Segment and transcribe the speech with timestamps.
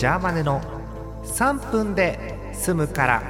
[0.00, 0.62] ジャーマネの
[1.24, 3.22] 3分で済むから。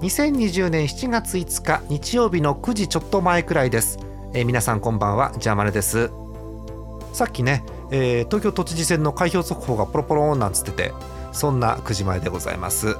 [0.00, 3.98] 2020年7月5日日曜日の9時ちょっと前くらいです、
[4.32, 6.10] えー、皆さんこんばんはジャーマネです。
[7.12, 10.92] さっきね、えー、東京都知事選の開票速報がポロポロなんつってて
[11.32, 12.96] そんな9時前でございます。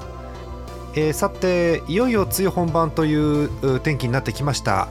[0.94, 4.90] えー、さていよいよ梅雨本番という天気になってきました、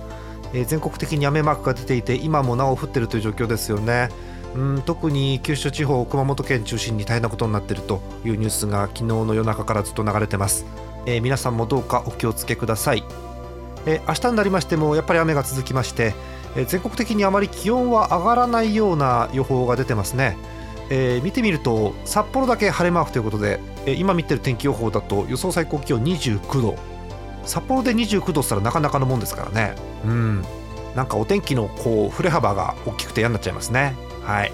[0.52, 4.10] えー、全国的に雨マークが出ていて今もなお降っているという状況ですよね。
[4.56, 10.66] うん特に九州地方熊本県中心に大変なことになっているというニュースが昨日の夜中からずっと流れてます、
[11.06, 13.04] えー、皆さんもどうかお気をつけください、
[13.86, 16.14] えー、明日になりましてもやっぱり雨が続きまして、
[16.58, 20.38] えー、全国的にあまり気温は上がらないような予報が出てますね。
[20.94, 26.76] えー、見てみると札幌だけ晴れマークということで、えー、今見てる天気予報だと予想最高気温29度。
[27.46, 29.76] 札幌で29度したらなかなかのもんですからね。
[30.06, 30.46] うん。
[30.94, 33.96] なんかお天気のこう振れ幅が大きくて嫌になっちゃいますね。
[34.24, 34.52] はい、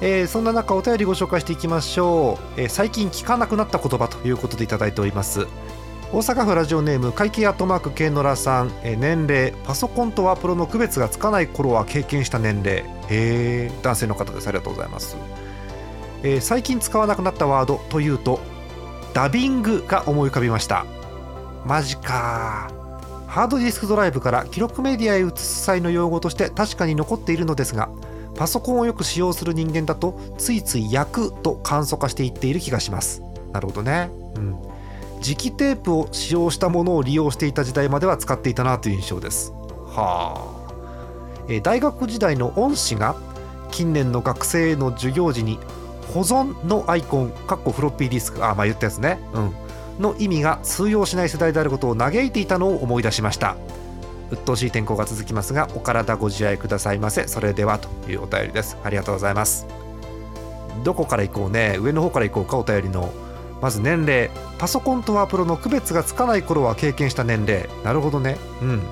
[0.00, 5.46] えー、そんな中お便りご紹介していきましょう、えー、最近聞かなくなった言葉ということでいただいております。
[6.12, 9.54] 大阪府ラジオネーム会計アットマーク系のらさん、えー、年齢。
[9.64, 12.84] パソコンとワープロの区別がつかない頃は経験した年齢。
[13.08, 14.48] へ男性の方です。
[14.48, 15.16] ありがとうございます。
[16.24, 18.40] えー、最近使わなくなったワードというと
[19.14, 20.84] ダビングが思い浮かびました。
[21.64, 22.70] マジか。
[23.26, 27.88] ハードディスクドライブから記録メディアへ移す際の用語として確かに残っているのですが
[28.40, 33.22] パソコンをよく使用する人間だとついつい焼くと簡素化していっている気がします。
[33.52, 34.08] なるほどね。
[34.36, 34.58] うん。
[35.20, 39.52] 磁気テープを使用したものを利用していた時代までは使っていたなという印象です。
[39.88, 40.38] は
[40.68, 40.72] あ、
[41.50, 43.14] え、大学時代の恩師が
[43.72, 45.58] 近年の学生の授業時に
[46.14, 49.20] 保存のアイコンかっこフロッピーディスクあまあ言ったやつね。
[49.34, 49.52] うん。
[50.00, 53.58] の意味が通用しない世代であることを嘆いていたのを思い出しました。
[54.30, 57.26] 鬱陶しい天候が続きますがお体ご自愛くださいませ。
[57.28, 58.76] それではというお便りです。
[58.84, 59.66] ありがとうございます。
[60.84, 61.76] どこから行こうね？
[61.78, 63.10] 上の方から行こうかお便りの。
[63.60, 64.30] まず年齢。
[64.58, 67.68] パソコンとワープロの区別がつかない頃は経験した年齢。
[67.84, 68.36] なるほどね。
[68.62, 68.82] うん。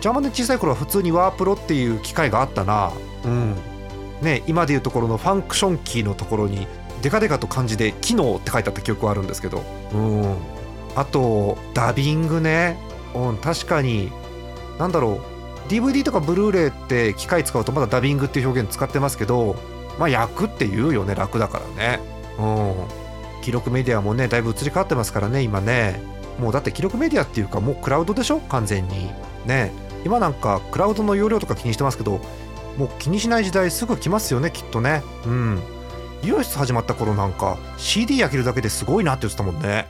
[0.00, 2.92] ジャマネ小さい頃は普通にワープロっていう機械があったな。
[3.24, 3.54] うん。
[4.20, 6.66] ね、今でいうところのファンクションキーのところに
[7.02, 9.62] デカデカと漢字で「機能」って書いてあった記憶はあるんですけど。
[9.92, 10.36] うん。
[10.94, 12.78] あとダビングね。
[13.14, 14.12] うん確かに。
[14.78, 15.20] 何だろ
[15.66, 15.68] う。
[15.68, 19.56] DVD とかブルーレイって機械使うとまだダビングっていう表現使ってますけど
[19.98, 22.00] まあ焼くって言うよね楽だからね。
[22.38, 22.74] うん。
[23.42, 26.02] 記録メディアもねだいぶ移り変わってますからね今ね。
[26.38, 28.40] もうだって記録メディアっていうかもうクラウドでしょ？
[28.40, 29.10] 完全に。
[29.46, 29.72] ね。
[30.04, 32.20] 今なんかクラウドの容量とか気にしてますけど
[32.76, 35.02] もう気にしない時代すぐ来ますよねきっとね。
[35.26, 35.62] うん。
[36.22, 39.86] イオシス始まった頃なんか CD 焼けるだけですごいなって言ってたもんね。